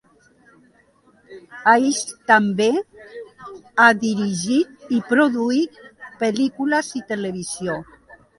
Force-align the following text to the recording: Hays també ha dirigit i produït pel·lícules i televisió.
Hays 1.71 1.99
també 2.31 2.69
ha 3.83 3.85
dirigit 4.05 4.91
i 4.97 5.03
produït 5.13 5.79
pel·lícules 6.25 6.91
i 7.03 7.05
televisió. 7.13 7.79